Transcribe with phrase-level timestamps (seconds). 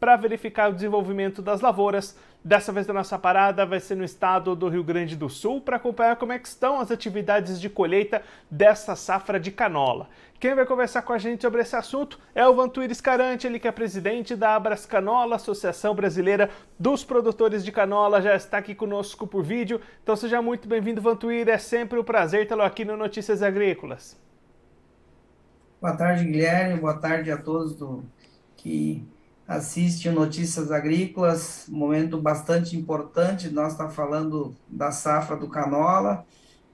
[0.00, 2.16] para verificar o desenvolvimento das lavouras.
[2.42, 5.76] Dessa vez a nossa parada vai ser no estado do Rio Grande do Sul para
[5.76, 10.08] acompanhar como é que estão as atividades de colheita dessa safra de canola.
[10.40, 13.68] Quem vai conversar com a gente sobre esse assunto é o Vantuíris Carante, ele que
[13.68, 19.26] é presidente da Abras Canola, Associação Brasileira dos Produtores de Canola, já está aqui conosco
[19.26, 19.82] por vídeo.
[20.02, 24.18] Então seja muito bem-vindo, Vantuír, é sempre um prazer tê-lo aqui no Notícias Agrícolas.
[25.78, 28.02] Boa tarde, Guilherme, boa tarde a todos do...
[28.56, 29.06] que
[29.50, 33.50] assiste Notícias Agrícolas, momento bastante importante.
[33.50, 36.24] Nós está falando da safra do canola,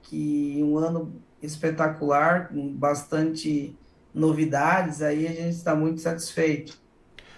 [0.03, 3.75] que um ano espetacular, com bastante
[4.13, 5.01] novidades.
[5.01, 6.77] Aí a gente está muito satisfeito.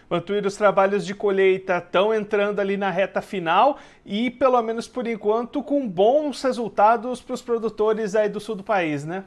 [0.09, 5.07] Vantuir, os trabalhos de colheita estão entrando ali na reta final e, pelo menos por
[5.07, 9.23] enquanto, com bons resultados para os produtores aí do sul do país, né?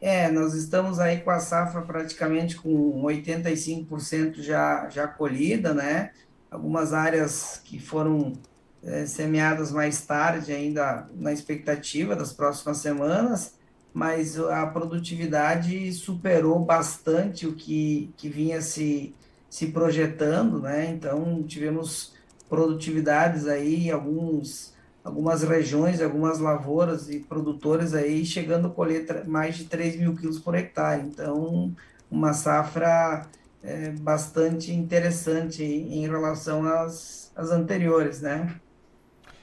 [0.00, 6.12] É, nós estamos aí com a safra praticamente com 85% já, já colhida, né?
[6.50, 8.34] Algumas áreas que foram
[8.82, 13.54] é, semeadas mais tarde, ainda na expectativa das próximas semanas,
[13.92, 19.12] mas a produtividade superou bastante o que, que vinha se,
[19.50, 20.90] se projetando, né?
[20.90, 22.14] Então, tivemos
[22.48, 24.72] produtividades aí, alguns
[25.08, 30.38] algumas regiões, algumas lavouras e produtores aí chegando a colher mais de 3 mil quilos
[30.38, 31.02] por hectare.
[31.02, 31.74] Então,
[32.10, 33.26] uma safra
[33.62, 38.54] é, bastante interessante em relação às, às anteriores, né?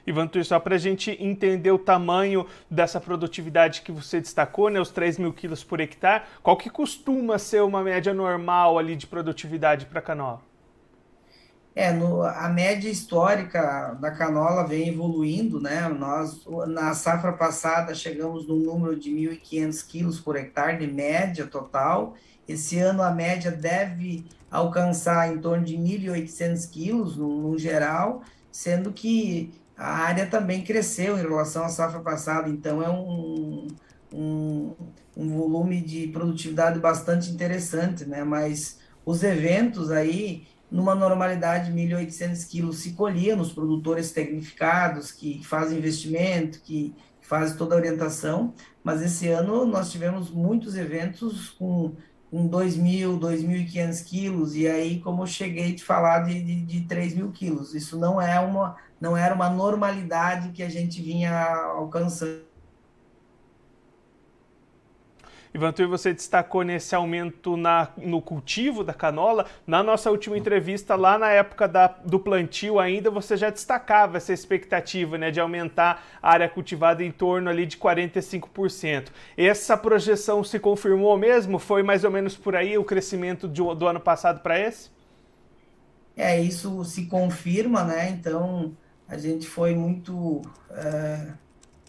[0.06, 4.80] Ivan Tuir, só para a gente entender o tamanho dessa produtividade que você destacou, né,
[4.80, 9.08] os 3 mil quilos por hectare, qual que costuma ser uma média normal ali de
[9.08, 10.42] produtividade para canola?
[11.76, 15.90] É, no, a média histórica da canola vem evoluindo, né?
[15.90, 22.16] Nós, na safra passada, chegamos num número de 1.500 quilos por hectare de média total.
[22.48, 28.94] Esse ano, a média deve alcançar em torno de 1.800 quilos, no, no geral, sendo
[28.94, 33.68] que a área também cresceu em relação à safra passada, então é um,
[34.14, 34.74] um,
[35.18, 38.24] um volume de produtividade bastante interessante, né?
[38.24, 45.78] Mas os eventos aí numa normalidade, 1.800 quilos se colhia nos produtores tecnificados, que fazem
[45.78, 48.54] investimento, que fazem toda a orientação,
[48.84, 51.94] mas esse ano nós tivemos muitos eventos com,
[52.30, 57.32] com 2.000, 2.500 quilos, e aí, como eu cheguei a falar, de, de, de 3.000
[57.32, 57.74] quilos.
[57.74, 61.32] Isso não, é uma, não era uma normalidade que a gente vinha
[61.76, 62.55] alcançando
[65.56, 69.46] Ivantur, você destacou nesse aumento na, no cultivo da canola.
[69.66, 74.34] Na nossa última entrevista, lá na época da, do plantio ainda, você já destacava essa
[74.34, 79.08] expectativa né, de aumentar a área cultivada em torno ali de 45%.
[79.38, 81.58] Essa projeção se confirmou mesmo?
[81.58, 84.90] Foi mais ou menos por aí o crescimento de, do ano passado para esse?
[86.18, 88.10] É, isso se confirma, né?
[88.10, 88.76] Então,
[89.08, 90.42] a gente foi muito...
[90.70, 91.45] É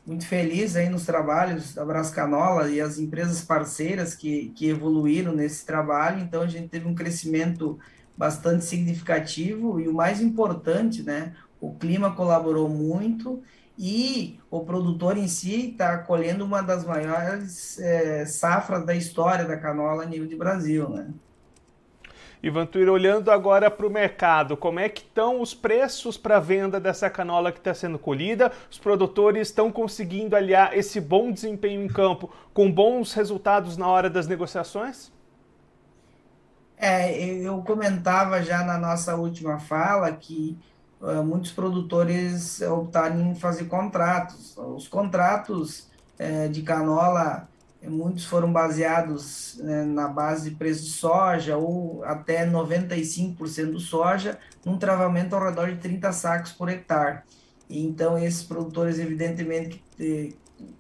[0.07, 5.67] muito feliz aí nos trabalhos da Brascanola e as empresas parceiras que, que evoluíram nesse
[5.67, 6.21] trabalho.
[6.21, 7.79] Então, a gente teve um crescimento
[8.17, 13.43] bastante significativo e o mais importante, né, o clima colaborou muito
[13.79, 19.57] e o produtor em si está colhendo uma das maiores é, safras da história da
[19.57, 21.09] canola a nível de Brasil, né?
[22.43, 26.79] Ivan Tuir, olhando agora para o mercado, como é que estão os preços para venda
[26.79, 28.53] dessa canola que está sendo colhida?
[28.71, 34.11] Os produtores estão conseguindo aliar esse bom desempenho em campo com bons resultados na hora
[34.11, 35.11] das negociações?
[36.77, 40.59] É, eu comentava já na nossa última fala que
[41.01, 44.57] uh, muitos produtores optaram em fazer contratos.
[44.59, 45.89] Os contratos
[46.21, 47.49] uh, de canola
[47.83, 54.39] muitos foram baseados né, na base de preço de soja ou até 95% do soja,
[54.65, 57.21] num travamento ao redor de 30 sacos por hectare.
[57.69, 59.83] Então, esses produtores, evidentemente,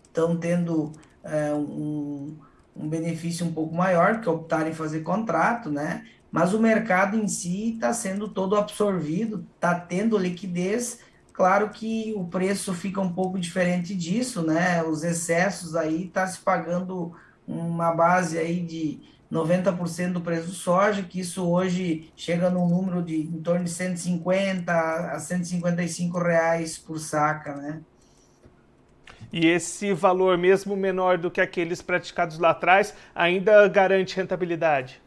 [0.04, 0.92] estão tendo
[1.22, 2.36] é, um,
[2.74, 6.06] um benefício um pouco maior, que optaram em fazer contrato, né?
[6.30, 11.00] Mas o mercado em si está sendo todo absorvido, está tendo liquidez
[11.36, 14.82] Claro que o preço fica um pouco diferente disso, né?
[14.82, 17.14] Os excessos aí está se pagando
[17.46, 19.00] uma base aí de
[19.30, 23.70] 90% do preço do soja, que isso hoje chega num número de em torno de
[23.70, 24.72] 150
[25.12, 27.82] a 155 reais por saca, né?
[29.30, 35.02] E esse valor, mesmo menor do que aqueles praticados lá atrás, ainda garante rentabilidade?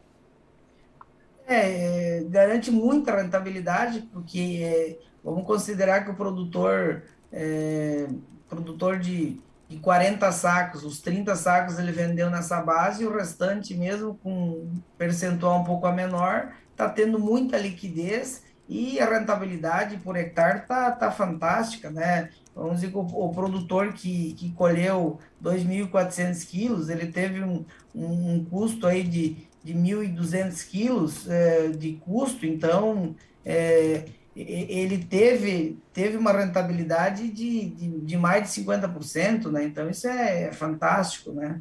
[1.47, 8.07] É, garante muita rentabilidade, porque é, vamos considerar que o produtor, é,
[8.47, 13.75] produtor de, de 40 sacos, os 30 sacos ele vendeu nessa base e o restante,
[13.75, 19.97] mesmo com um percentual um pouco a menor, está tendo muita liquidez e a rentabilidade
[19.97, 22.29] por hectare tá, tá fantástica, né?
[22.55, 27.65] Vamos dizer que o, o produtor que, que colheu 2.400 quilos, ele teve um,
[27.95, 33.15] um, um custo aí de de 1.200 quilos é, de custo, então
[33.45, 39.65] é, ele teve, teve uma rentabilidade de, de, de, mais de 50%, né?
[39.65, 41.59] Então isso é fantástico, né?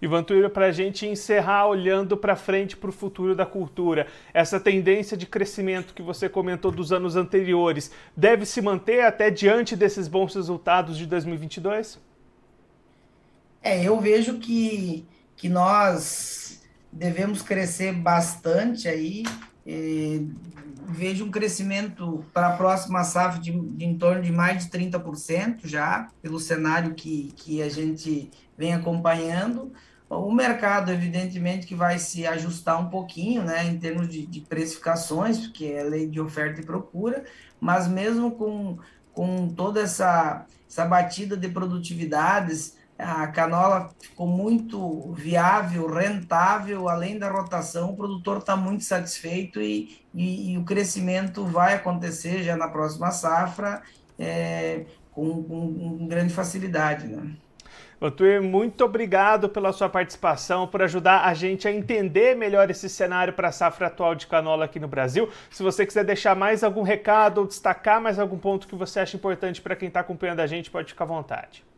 [0.00, 4.58] Ivan Tuíra, para a gente encerrar olhando para frente para o futuro da cultura, essa
[4.58, 10.08] tendência de crescimento que você comentou dos anos anteriores deve se manter até diante desses
[10.08, 12.00] bons resultados de 2022?
[13.62, 16.59] É, eu vejo que, que nós
[16.92, 19.24] devemos crescer bastante aí.
[20.88, 25.60] vejo um crescimento para a próxima safra de, de, em torno de mais de 30%
[25.64, 29.72] já, pelo cenário que, que a gente vem acompanhando.
[30.08, 35.38] O mercado, evidentemente, que vai se ajustar um pouquinho, né, em termos de, de precificações,
[35.38, 37.24] porque é lei de oferta e procura,
[37.60, 38.76] mas mesmo com,
[39.12, 47.30] com toda essa, essa batida de produtividades, a canola ficou muito viável, rentável, além da
[47.30, 52.68] rotação, o produtor está muito satisfeito e, e, e, o crescimento vai acontecer já na
[52.68, 53.82] próxima safra
[54.18, 57.06] é, com, com, com, grande facilidade.
[57.06, 57.32] Né?
[58.00, 63.32] Otuir, muito obrigado pela sua participação, por ajudar a gente a entender melhor esse cenário
[63.32, 65.28] para a safra atual de canola aqui no Brasil.
[65.50, 69.16] Se você quiser deixar mais algum recado ou destacar mais algum ponto que você acha
[69.16, 71.69] importante para quem está acompanhando a gente, pode ficar à vontade.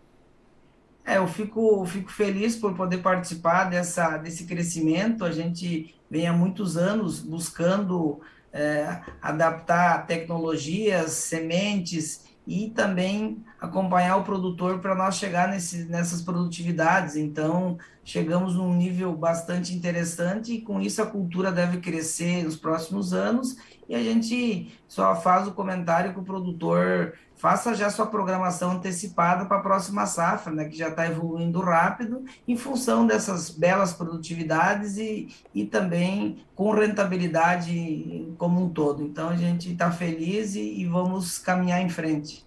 [1.05, 5.25] É, eu fico, fico feliz por poder participar dessa, desse crescimento.
[5.25, 8.21] A gente vem há muitos anos buscando
[8.53, 17.17] é, adaptar tecnologias, sementes e também acompanhar o produtor para nós chegar nesse, nessas produtividades.
[17.17, 23.13] Então, chegamos num nível bastante interessante e com isso a cultura deve crescer nos próximos
[23.13, 23.57] anos
[23.93, 29.45] e a gente só faz o comentário que o produtor faça já sua programação antecipada
[29.45, 34.97] para a próxima safra, né, que já está evoluindo rápido, em função dessas belas produtividades
[34.97, 39.03] e, e também com rentabilidade como um todo.
[39.03, 42.47] Então, a gente está feliz e, e vamos caminhar em frente.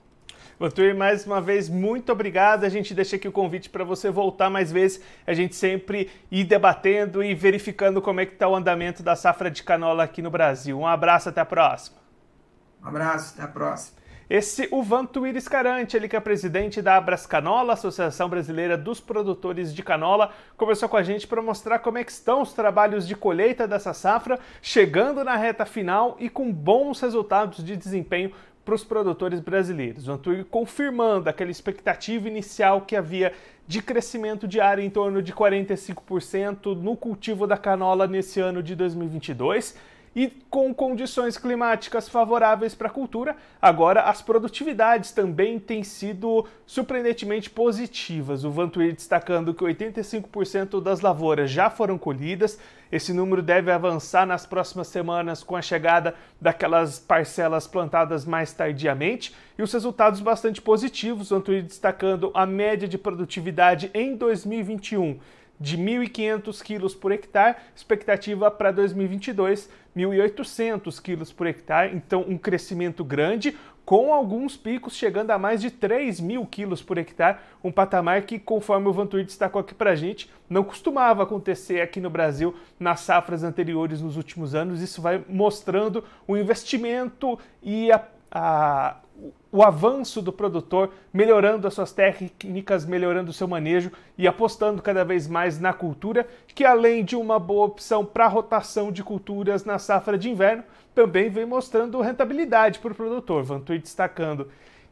[0.57, 2.63] Vantuir, mais uma vez, muito obrigado.
[2.63, 5.01] A gente deixa aqui o convite para você voltar mais vezes.
[5.27, 9.51] A gente sempre ir debatendo e verificando como é que está o andamento da safra
[9.51, 10.79] de canola aqui no Brasil.
[10.79, 11.97] Um abraço, até a próxima.
[12.81, 13.97] Um abraço, até a próxima.
[14.29, 19.71] Esse o Vantuir Escarante, ele que é presidente da Abras Canola, Associação Brasileira dos Produtores
[19.71, 23.13] de Canola, conversou com a gente para mostrar como é que estão os trabalhos de
[23.13, 28.31] colheita dessa safra, chegando na reta final e com bons resultados de desempenho
[28.65, 30.07] para os produtores brasileiros.
[30.07, 33.31] O Antúrio confirmando aquela expectativa inicial que havia
[33.67, 39.75] de crescimento diário em torno de 45% no cultivo da canola nesse ano de 2022
[40.15, 47.49] e com condições climáticas favoráveis para a cultura, agora as produtividades também têm sido surpreendentemente
[47.49, 48.45] positivas.
[48.45, 52.57] O Vantuir destacando que 85% das lavouras já foram colhidas.
[52.89, 59.35] Esse número deve avançar nas próximas semanas com a chegada daquelas parcelas plantadas mais tardiamente
[59.57, 61.29] e os resultados bastante positivos.
[61.29, 65.19] O Vantuir destacando a média de produtividade em 2021
[65.59, 73.03] de 1.500 quilos por hectare, expectativa para 2022 1.800 quilos por hectare, então um crescimento
[73.03, 78.23] grande, com alguns picos chegando a mais de 3 mil quilos por hectare, um patamar
[78.23, 82.55] que, conforme o Vantur destacou aqui para a gente, não costumava acontecer aqui no Brasil
[82.79, 84.81] nas safras anteriores nos últimos anos.
[84.81, 88.97] Isso vai mostrando o investimento e a, a
[89.55, 95.05] o avanço do produtor, melhorando as suas técnicas, melhorando o seu manejo e apostando cada
[95.05, 99.79] vez mais na cultura, que além de uma boa opção para rotação de culturas na
[99.79, 100.61] safra de inverno,
[100.93, 103.43] também vem mostrando rentabilidade para o produtor.
[103.43, 104.49] Vantui destacando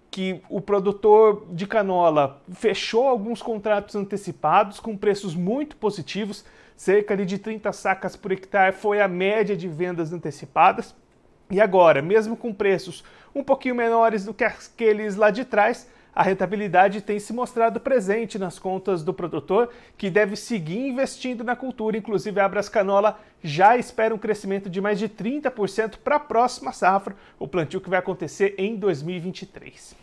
[0.09, 7.37] que o produtor de canola fechou alguns contratos antecipados com preços muito positivos, cerca de
[7.37, 10.95] 30 sacas por hectare foi a média de vendas antecipadas.
[11.53, 13.03] E agora, mesmo com preços
[13.35, 18.39] um pouquinho menores do que aqueles lá de trás, a rentabilidade tem se mostrado presente
[18.39, 21.95] nas contas do produtor, que deve seguir investindo na cultura.
[21.95, 26.71] Inclusive, a Abras Canola já espera um crescimento de mais de 30% para a próxima
[26.71, 29.95] safra, o plantio que vai acontecer em 2023.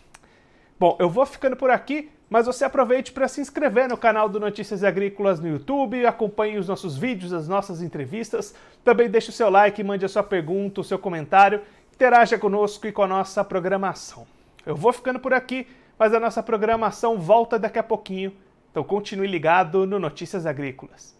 [0.78, 2.10] Bom, eu vou ficando por aqui.
[2.30, 6.68] Mas você aproveite para se inscrever no canal do Notícias Agrícolas no YouTube, acompanhe os
[6.68, 10.84] nossos vídeos, as nossas entrevistas, também deixe o seu like, mande a sua pergunta, o
[10.84, 11.60] seu comentário,
[11.92, 14.28] interaja conosco e com a nossa programação.
[14.64, 15.66] Eu vou ficando por aqui,
[15.98, 18.32] mas a nossa programação volta daqui a pouquinho,
[18.70, 21.19] então continue ligado no Notícias Agrícolas.